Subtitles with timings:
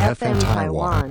[0.00, 1.10] FM Taiwan。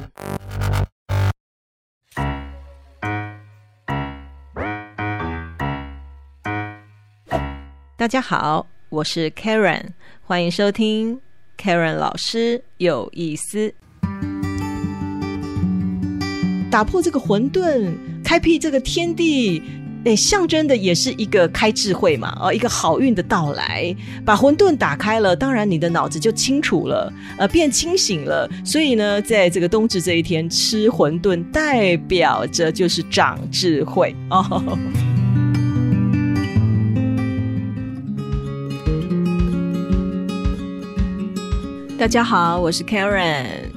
[7.96, 9.90] 大家好，我是 Karen，
[10.24, 11.22] 欢迎收听
[11.56, 13.72] Karen 老师有意思。
[16.72, 17.94] 打破这个混沌，
[18.24, 19.62] 开辟这个天地，
[20.06, 23.94] 诶，象征的也是一个开智慧嘛，哦，一个好运的到来。
[24.24, 28.50] 把混沌打开了，当然你的脑子就清楚了，呃，变清醒了。
[28.64, 34.78] 所以呢，在这个冬至这一天吃馄饨，代表着就是长智慧 哦。
[41.98, 43.69] 大家好，我是 Karen。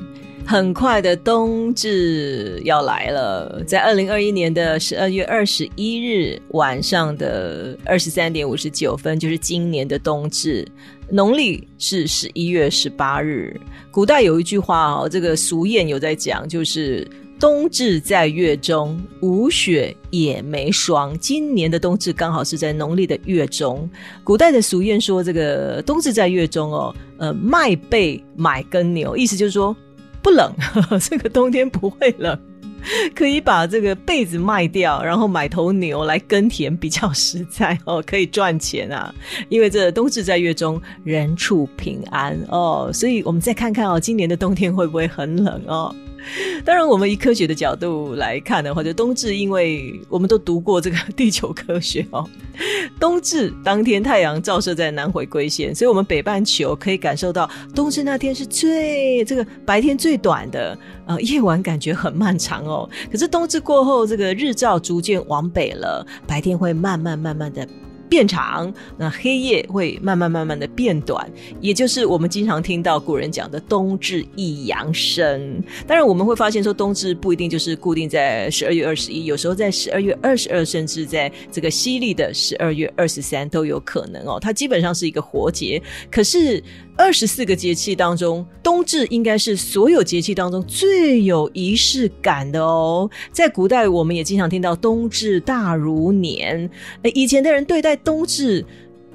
[0.44, 10.66] 很快的冬至要来了，在二零二一年的十二月二十一日晚上的二十三点五十九分，就是今年的冬至。
[11.08, 13.58] 农历是十一月十八日。
[13.90, 17.06] 古代有一句话哦，这个俗谚有在讲，就是。
[17.40, 21.18] 冬至在月中，无雪也没霜。
[21.18, 23.90] 今年的冬至刚好是在农历的月中。
[24.22, 29.76] 古代的俗谚说：“这个冬至在月中哦，呃，卖被买耕牛，意思就是说
[30.22, 30.52] 不冷，
[31.00, 32.38] 这个冬天不会冷，
[33.14, 39.12] 可以把这个被子卖掉，然后买头牛来耕田，比较实在 哦，可以赚钱啊。
[39.48, 42.90] 因为这冬至在月中，人畜平安哦。
[42.92, 45.94] 所以我们再看看哦，今年的冬天会不会很冷哦？”
[46.64, 52.28] 当然，我们以科学的角度来看的话，就冬至，因为我们都读过这个地球科学哦。
[53.00, 62.88] 冬至当天太阳照射在南回归线，所以我们北半球可以感受到冬至那天是最这个白天最短的，呃，夜晚感觉很漫长哦。
[63.10, 67.66] 可是冬至过后，这个日照逐渐往北了，白天会慢慢慢慢的。
[68.12, 71.26] 变长，那黑夜会慢慢慢慢的变短，
[71.62, 75.58] 也就是我们经常听到古人讲的冬至一阳生。
[75.86, 84.38] 当然，我们会发现说冬至不一定就是固定在十二月二十一，有时候在十二月二十二，甚至在这个西历的十二月二十三都有可能哦。
[84.38, 86.62] 它基本上是一个活节，可是。
[86.96, 93.10] 二十四个节气当中，冬至应该是所有节气当中最有仪式感的哦。
[93.32, 96.70] 在古代，我们也经常听到“冬至大如年”。
[97.14, 98.64] 以前的人对待冬至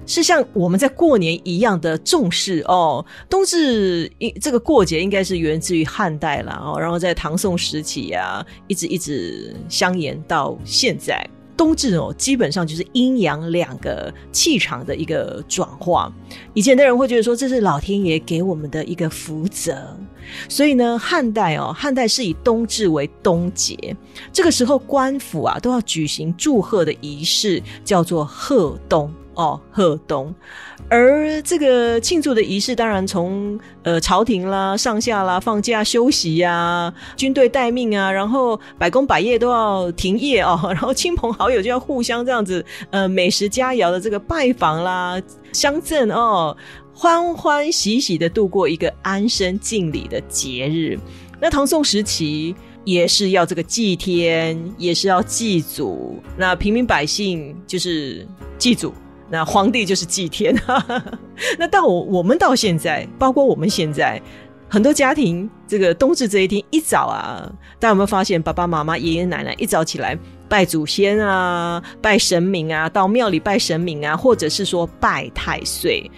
[0.06, 3.06] 是像我们在过年一样的重视哦。
[3.30, 4.12] 冬至
[4.42, 11.26] 这个过节应该是源自于汉代了哦，然后在唐宋时期呀，一直一直相延到现在。
[11.58, 16.14] 冬至哦，基本上就是阴阳两个气场的一个转化。
[16.54, 19.98] 以前的人会觉得说，这是老天爷给我们的一个福泽。
[20.48, 23.96] 所以呢，汉代哦，汉代是以冬至为冬节，
[24.32, 29.12] 这个时候官府啊都要举行祝贺的仪式，叫做贺冬。
[29.38, 30.34] 哦，贺冬，
[30.90, 45.22] 而这个庆祝的仪式，当然从呃朝廷啦、上下啦放假休息呀，军队待命啊，然后百工百业都要停业哦， 然后亲朋好友就要互相这样子呃美食佳肴的这个拜访啦、
[45.54, 46.58] 乡镇哦，
[46.92, 50.98] 欢欢喜喜的度过一个安身敬礼的节日。
[51.40, 52.56] 那唐宋时期
[52.86, 58.28] 也是要这个祭天，也是要祭祖，那平民百姓就是
[58.58, 58.92] 祭祖。
[59.30, 60.56] 那皇帝就是祭天，
[61.60, 64.22] 那到我我们到现在，包括我们现在
[64.70, 67.50] 很多家庭，这个冬至这一天一早啊，
[67.80, 70.18] 大家有没有发现，爸爸妈妈、爷爷奶奶一早起来
[70.50, 76.10] 拜祖先啊、拜神明啊，到庙里拜神明啊，或者是说拜太岁。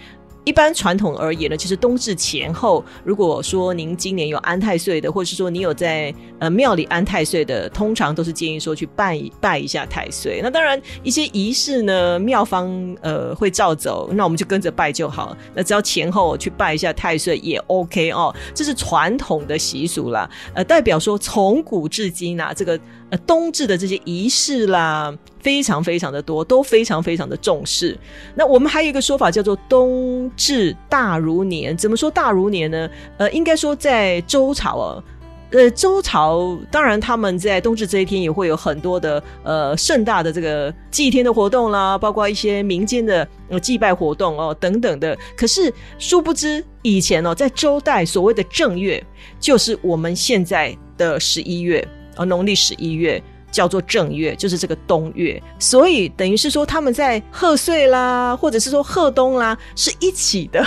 [0.44, 10.40] 一般传统而言呢，其实冬至前后，如果说您今年有安太岁的，或者是说你有在呃庙里安太岁的，通常都是建议说去拜拜一下太岁。
[10.42, 15.36] 那当然一些仪式呢，庙方呃会照走，那我们就跟着拜就好。
[15.54, 20.28] 那只要前后去拜一下太岁也 OK 哦，这是传统的习俗啦。
[20.54, 22.80] 呃，代表说从古至今啊，这个
[23.10, 25.14] 呃冬至的这些仪式啦。
[25.40, 27.96] 非常非常的多，都非常非常的重视。
[28.34, 31.76] 那我们还有一个说法叫做“冬至大如年”。
[31.78, 32.88] 怎么说大如年呢？
[33.16, 35.04] 呃，应该说在周朝啊，
[35.50, 43.26] 呃，周朝当然他们在冬至这一天也会有很多的呃盛大的这个祭天的活动啦，包括一些民间的
[43.60, 45.16] 祭拜活动哦等等的。
[45.36, 49.02] 可是殊不知以前哦，在周代所谓的正月
[49.40, 51.86] 就是我们现在的十一月，
[52.16, 53.22] 呃，农历十一月。
[53.50, 60.64] 叫做正月，就是这个冬月，所以等于是说他们在贺岁啦，或者是说贺冬啦，是一起的，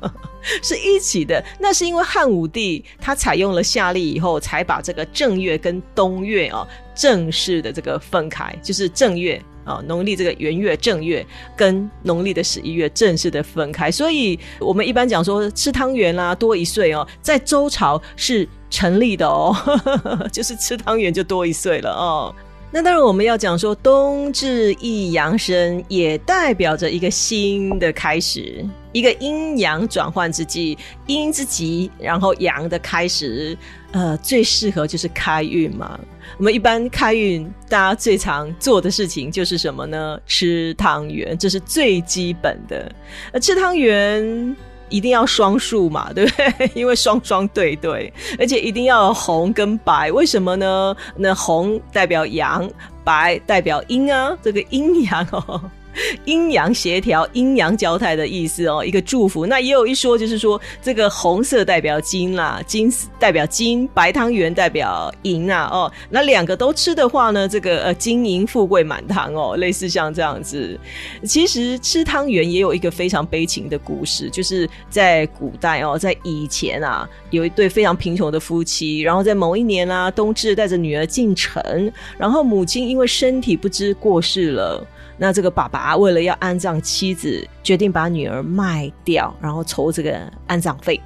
[0.62, 1.44] 是一起的。
[1.58, 11.24] 那是因为汉武帝他采用了夏历以后，才把这个正月跟冬月啊正式的这个分开，就是正月啊，农历这个元月正月
[11.56, 19.54] 跟农历的十一月正式的分开，所以我们一般讲说吃汤圆啦多一岁哦，在周朝是成立的哦，
[20.32, 22.34] 就是吃汤圆就多一岁了哦。
[22.74, 33.54] 那当然我们要讲说冬至一阳生，也代表着一个新的开始，一个阴阳转换之际，阴之极，然后阳的开始，
[33.90, 36.00] 呃，最适合就是开运嘛。
[36.38, 40.18] 我们一般开运，大家最常做的事情就是什么呢？
[40.26, 42.90] 吃汤圆，这是最基本的。
[43.32, 44.56] 呃，吃汤圆
[44.88, 46.70] 一定要双数嘛，对不对？
[46.74, 50.10] 因为双双对对，而且一定要红跟白。
[50.12, 50.96] 为什么呢？
[51.16, 52.68] 那红代表阳，
[53.04, 55.60] 白代表阴啊，这个阴阳哦。
[56.24, 59.46] 阴阳协调、阴阳交泰的意思哦，一个祝福。
[59.46, 65.68] 那也有一说，就是说这个红色代表金啦，金代表金，白汤圆代表银啊。
[65.72, 70.78] 哦，那两个都吃的话呢，这个呃金银富贵满堂哦，类似像这样子。
[71.24, 84.86] 其实吃汤圆也有一个非常悲情的故事，就是在古代哦，在以前啊，有一对非常贫穷的夫妻，然后在某一年啊，冬至带着女儿进城，然后母亲因为身体不知过世了。
[85.22, 91.00] 那这个爸爸为了要安葬妻子，决定把女儿卖掉，然后筹这个安葬费。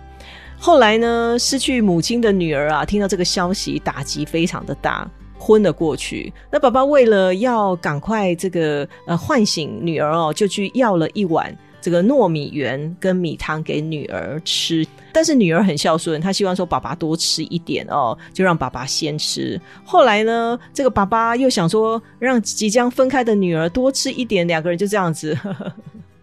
[0.58, 5.06] 后来呢，失去母亲的女儿啊，听到这个消息，打击非常的大，
[5.38, 6.32] 昏了过去。
[6.50, 11.54] 那爸爸为了要赶快这个呃唤醒女儿哦，就去要了一碗。
[11.86, 19.60] 这个糯米圆跟米汤给女儿吃，但是女儿很孝顺，她希望说爸爸多吃一点哦，就让爸爸先吃。
[19.84, 25.38] 后来呢，这个爸爸又想说让即将分开的女儿多吃一点，两个人就这样子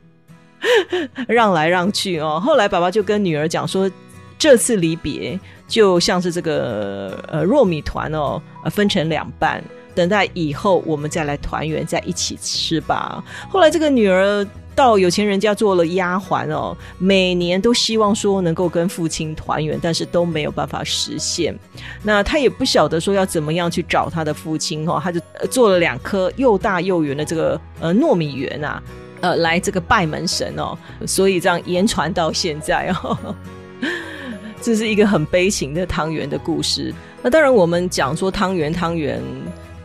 [1.30, 2.42] 让来让去哦。
[2.44, 3.90] 后来爸爸就跟女儿讲说，
[4.38, 9.64] 这次离别就像是这个呃糯米团哦，分成两半，
[9.96, 13.24] 等待以后我们再来团圆在一起吃吧。
[13.50, 14.46] 后来这个女儿。
[14.76, 21.58] 到有钱人家做了丫鬟哦，每年都希望说能够跟父亲团圆，但是都没有办法实现。
[22.02, 28.82] 那他也不晓得说要怎么样去找他的父亲哦，他就做了两颗又大又圆的这个呃糯米圆啊，
[29.22, 33.36] 呃来这个拜门神哦，所以这样言传到现在哦，
[34.62, 36.94] 这是一个很悲情的汤圆的故事。
[37.22, 39.22] 那当然我们讲说汤圆汤圆。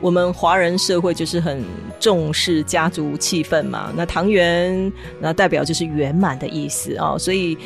[0.01, 1.63] 我们华人社会就是很
[1.99, 7.59] 重视家族气氛嘛，那汤圆那代表就是圆满的意思啊，所以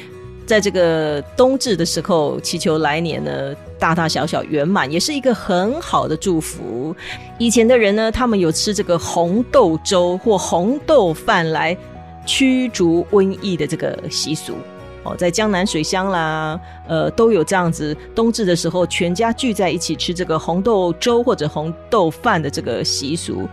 [0.46, 6.94] 在这个冬至的时候，祈求来年呢大大小小圆满，也是一个很好的祝福。
[7.38, 11.76] 以前的人呢，他们有吃这个红豆粥或红豆饭来
[12.25, 14.55] 驱逐瘟疫的这个习俗。
[15.04, 23.49] 哦，在江南水乡啦，呃，都有这样子冬至的时候，全家聚在一起吃这个红豆粥或者红豆饭的这个习俗。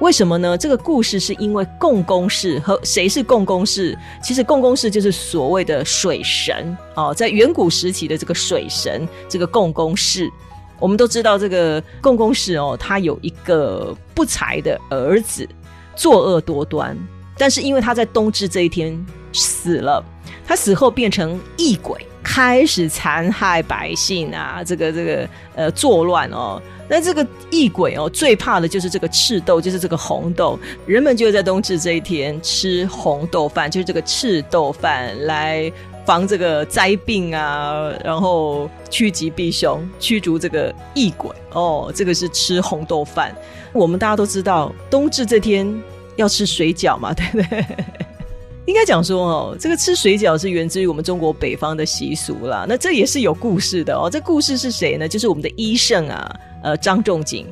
[0.00, 0.56] 为什么呢？
[0.56, 3.94] 这个故事是因为共工氏和谁是共工氏？
[4.22, 10.30] 其实共工氏就是所谓的水神哦，在远古时期的这个水神，这个共工氏，
[10.78, 15.46] 我们都知道这个共工氏哦，他有一个不才的儿子，
[15.94, 16.96] 作恶多端，
[17.40, 18.94] 但是因为他在冬至这一天
[19.32, 20.04] 死了。
[20.46, 24.64] 他死后变成异鬼，开始残害百姓啊！
[24.66, 26.60] 这个这个呃作乱哦。
[26.88, 30.58] 那这个异鬼哦，最怕的就是这个赤豆，就是这个红豆。
[30.86, 35.72] 人们就在冬至这一天吃红豆饭，就是这个赤豆饭，来
[36.04, 41.92] 防这个灾病啊，然后趋吉避凶，驱逐这个异鬼哦。
[41.94, 43.32] 这个是吃红豆饭。
[43.72, 45.80] 我们大家都知道，冬至这天
[46.20, 47.64] 要吃水饺嘛， 对不对？
[48.66, 52.66] 应该讲说哦，这个吃水饺是源自于我们中国北方的习俗啦。
[52.68, 54.08] 那这也是有故事的哦。
[54.08, 55.08] 这故事是谁呢？
[55.08, 57.46] 就是我们的医圣啊，呃，张仲景。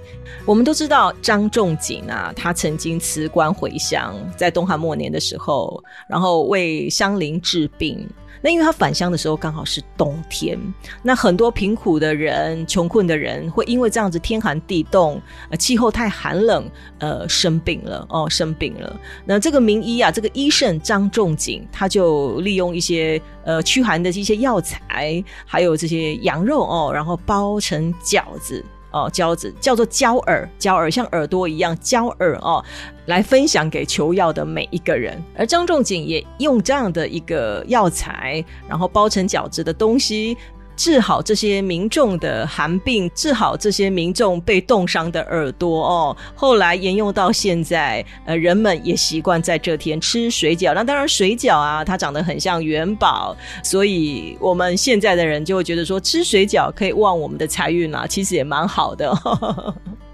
[0.44, 8.06] 我们都知道张仲景啊，他曾经辞官回乡，在东汉末年的时候，然后为乡邻治病。
[8.40, 10.58] 那因为他返乡的时候刚好是冬天，
[11.02, 19.00] 那很多贫苦的人、穷困的人会因为这样子天寒地冻、呃气候太寒冷，呃生病了哦，生病了。
[19.24, 28.64] 那这个名医啊，这个医圣张仲景，他就利用一些呃驱寒的一些药材，还有这些羊肉哦，然后包成饺子。
[28.90, 32.64] 哦，胶子叫做胶耳，胶耳像耳朵一样，胶耳哦，
[33.06, 35.22] 来分享给求药的每一个人。
[35.36, 40.36] 而张仲景也用这样的一个药材，然后包成饺子的东西。
[40.78, 46.16] 治好这些民众的寒病，治好这些民众被冻伤的耳朵哦。
[46.36, 50.72] 后来沿用到现在，呃，人们也习惯在这天吃水饺。
[50.72, 59.12] 那当然，水饺啊，它长得很像元宝，所以我们现在的人就会觉得说，吃水饺可以旺我们的财运啊，其实也蛮好的。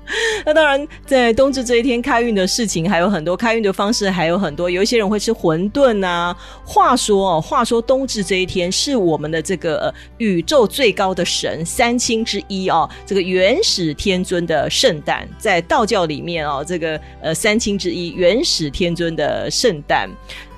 [0.45, 4.71] 那当然，在冬至这一天开运的事情还有很多，开运的方式还有很多。
[4.71, 6.37] 有一些人会吃馄饨啊。
[6.65, 20.09] 话说哦，话说冬至这一天是我们的这个宇宙最高的神三清之一哦，这个元始天尊的圣诞，在道教里面哦，这个呃三清之一元始天尊的圣诞，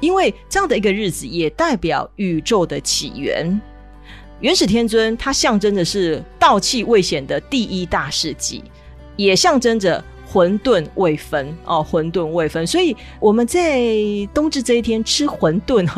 [0.01, 3.61] 因为这样的一个日子也代表宇宙的起源。
[4.41, 8.63] 元始天尊他象征的是道气未显的第一大世纪。
[9.17, 13.81] 也象征着混沌未分哦，混沌未分，所以我们在
[14.33, 15.89] 冬至这一天吃馄饨，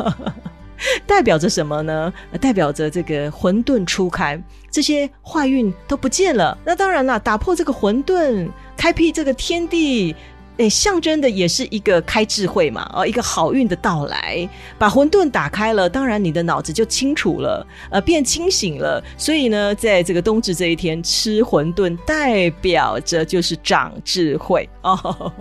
[1.05, 2.13] 代表着什么呢？
[2.39, 6.57] 代表着这个混沌初开，这些坏运都不见了。
[6.63, 10.15] 那当然了，打破这个混沌，开辟这个天地。
[10.59, 14.47] 哎，象征的也是一个开智慧嘛，哦，一个好运的到来，
[14.77, 19.01] 把混沌打开了，当然你的脑子就清楚了，呃，变清醒了。
[19.17, 25.31] 所以呢，在这个冬至这一天吃馄饨，代表着就是长智慧哦。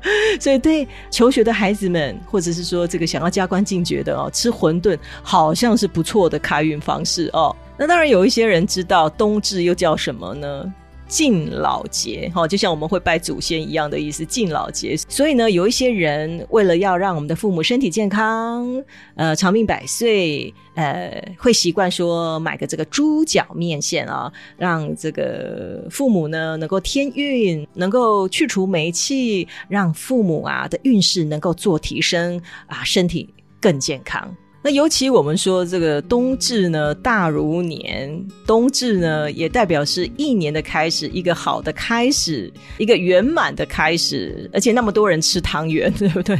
[0.38, 7.56] 所以对求学的孩子们，或者是说这个想要加官进爵的哦，吃馄饨好像是不错的开运方式哦。
[7.78, 10.74] 那当然有一些人知道冬至又叫什么呢？
[11.08, 14.24] 敬老节，哈，就像我们会拜祖先一样的意思。
[14.26, 18.84] 敬老节，所以呢，有一些人为了要让我们的父母身体健康，
[19.16, 34.36] 呃，长命百岁，呃，会习惯说买个这个猪脚面线啊，让这个父母呢能够添运，能够去除霉气，让父母啊的运势能够做提升啊，身体更健康。
[34.60, 46.36] 那尤其我们说这个冬至呢，大如年，冬至呢也代表是一年的开始，一个好的开始，一个圆满的开始，而且那么多人吃汤圆，对不对？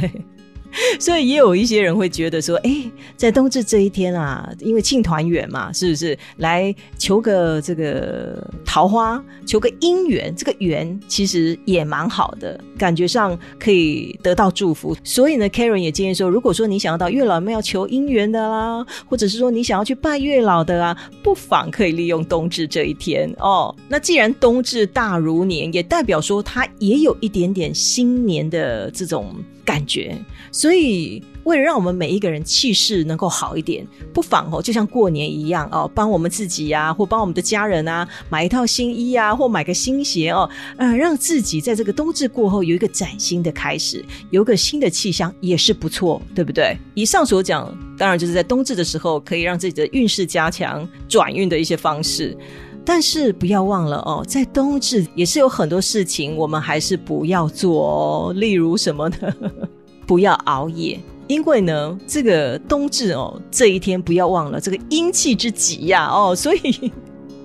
[0.99, 2.83] 所以也有一些人会觉得说，哎，
[3.17, 10.33] 在冬至这一天啊，因为庆团圆嘛，是不是来求个这个桃花，求个姻缘？
[10.35, 14.95] 这个缘其实也蛮好的，感觉上可以得到祝福。
[15.03, 23.75] 所以呢，Karen 也建议说，如果说你想要到月老庙求姻缘的啦，或者是说你想要去拜月老的啊，不妨可以利用冬至这一天哦。
[23.87, 29.35] 那既然冬至大如年，也代表说它也有一点点新年的这种。
[29.69, 30.17] 感觉，
[30.51, 46.75] 所以为了让我们每一个人气势能够好一点，不妨哦，就像过年一样哦，帮我们自己呀，或帮我们的家人啊，买一套新衣啊，或买个新鞋哦，呃，让自己在这个冬至过后有一个崭新的开始，有个新的气象也是不错，对不对？
[46.95, 52.35] 以上所讲，当然就是在冬至的时候可以让自己的运势加强、转运的一些方式。
[52.91, 58.33] 但是不要忘了哦，在冬至也是有很多事情，我们还是不要做哦。
[58.33, 59.31] 例如什么呢？
[60.07, 66.91] 不要熬夜，因为呢，这个冬至哦，这一天不要忘了这个阴气之极呀哦，所以。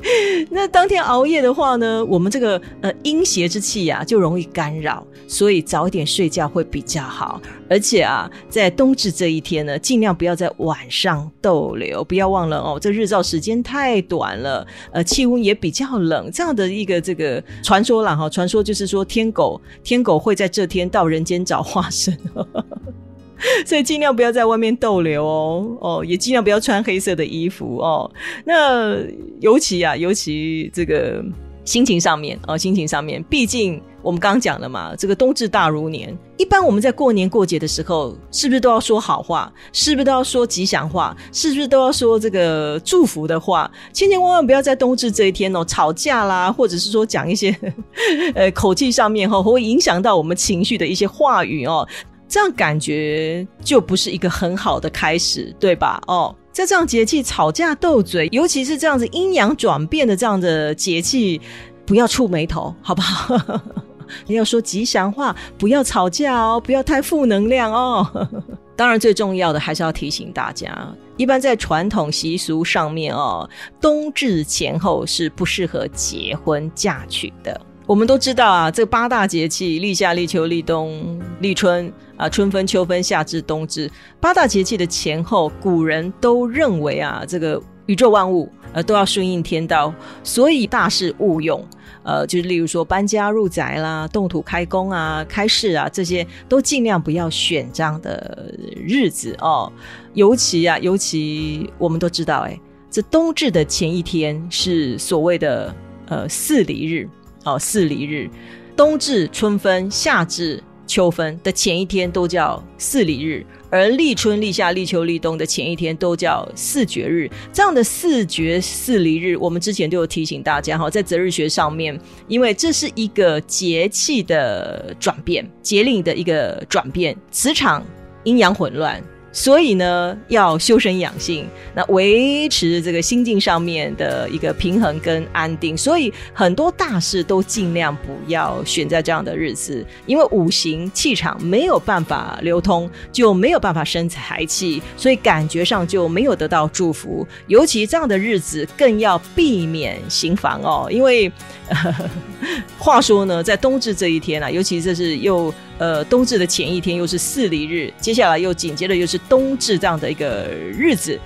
[0.50, 7.40] 那当天熬夜的话呢，我们这个呃阴邪之气呀就容易干扰，所以早一点睡觉会比较好。
[7.70, 22.16] 而且啊，在冬至这一天呢，尽量不要在晚上逗留，不要忘了哦，这日照时间太短了，呃，气温也比较冷，这样的一个这个传说啦哈，传说就是说天狗天狗会在这天到人间找化身。
[23.66, 28.10] 所以尽量不要在外面逗留哦，哦，也尽量不要穿黑色的衣服哦。
[28.44, 28.96] 那
[29.40, 31.24] 尤其啊，尤其这个
[31.64, 39.50] 心情上面哦，心情上面，毕竟我们刚刚讲了嘛，这个冬至大如年，一般我们在过年过节的时候，是不是都要说好话？
[39.72, 41.16] 是不是都要说吉祥话？
[41.32, 43.70] 是不是都要说这个祝福的话？
[43.94, 47.56] 千千万万不要在冬至这一天哦吵架啦，或者是说讲一些
[48.34, 51.88] 呃口气上面哈，会影响到我们情绪的一些话语哦。
[52.34, 56.02] 这样感觉就不是一个很好的开始，对吧？
[56.08, 61.40] 哦，在这样节气吵架斗嘴，尤其是这样子阴阳转变的这样的节气，
[61.86, 63.38] 不要触眉头，好不好？
[64.26, 68.04] 你要说吉祥话，不要吵架哦，不要太负能量哦。
[68.74, 70.76] 当然，最重要的还是要提醒大家，
[71.16, 73.48] 一般在传统习俗上面哦，
[73.80, 77.60] 冬至前后是不适合结婚嫁娶的。
[77.86, 83.90] 我们都知道啊，这八大节气：立夏、立秋、立冬、立春啊，春分、秋分、夏至、冬至。
[84.20, 89.92] 八大节气的前后，古人都认为啊，这个宇宙万物呃都要顺应天道，
[90.22, 91.64] 所以大事勿用。
[92.02, 99.72] 呃，就是例如说搬家入宅啦、动土开工啊、开市啊，这些都尽量不要选这样的日子哦。
[100.12, 105.74] 尤其啊，尤其我们都知道，哎，这冬至的前一天是所谓的
[106.08, 107.08] 呃四离日。
[107.46, 108.30] 哦，四离日，
[108.74, 117.30] 冬至、春分、夏至、秋分的前一天都叫四礼日，而立春、立夏、立秋、立冬的前一天都叫四绝日。
[117.52, 121.98] 这样的四绝四离日，我们之前都有提醒大家哈，在择日学上面，
[122.28, 127.84] 因为这是一个节气的转变，节令的一个转变，磁场
[128.24, 129.02] 阴阳混乱。
[129.36, 135.76] 所以呢，要修身养性，那维持这个心境上面的一个平衡跟安定。
[135.76, 147.26] 所以很多大事都尽量不要选在这样的日子，因为五行气场没有办法流通，就没有办法生财气，所以感觉上就没有得到祝福。
[147.48, 151.30] 尤其这样的日子，更要避免行房哦，因为
[152.78, 155.52] 话说呢，在冬至这一天啊，尤其这是又。
[155.78, 161.18] 呃，冬至的前一天又是四离日，接下来又紧接着又是冬至这样的一个日子，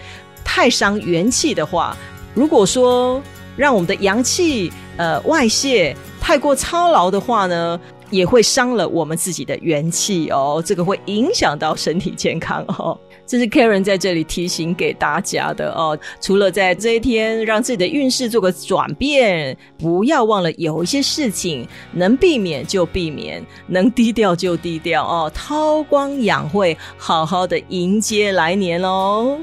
[0.44, 1.96] 太伤元气的话，
[2.34, 3.22] 如果说
[3.56, 7.80] 让我们的阳气呃外泄太过操劳的话呢？
[8.10, 12.98] 也会伤了我们自己的元气哦，这个会影响到身体健康哦。
[13.28, 15.96] 这是 Karen 在这里提醒给大家的哦。
[16.20, 29.38] 除了在这一天让自己的运势做个转变，不要忘了有一些事情能避免就避免，能低调就低调哦，韬光养晦，好好的迎接来年喽。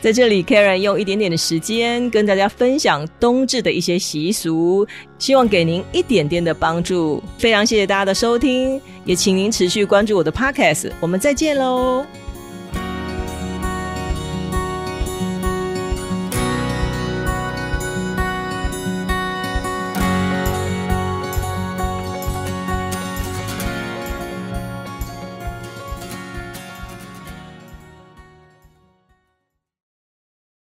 [0.00, 4.86] 在这里，Karen 用一点点的时间跟大家分享冬至的一些习俗，
[5.18, 7.20] 希望给您一点点的帮助。
[7.36, 10.92] 非常谢谢大家的收听，也请您持续关注我的 Podcast。
[11.00, 12.06] 我们再见喽！